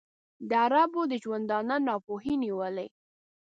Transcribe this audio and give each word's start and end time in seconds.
د 0.49 0.51
عربو 0.65 1.01
د 1.11 1.13
ژوندانه 1.23 1.75
ناپوهۍ 1.87 2.33
نیولی. 2.43 2.87